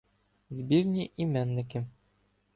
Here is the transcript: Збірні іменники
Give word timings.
Збірні 0.49 1.11
іменники 1.17 1.85